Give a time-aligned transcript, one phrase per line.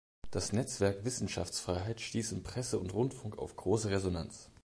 [0.31, 4.49] Das Netzwerk Wissenschaftsfreiheit stieß in Presse und Rundfunk auf große Resonanz.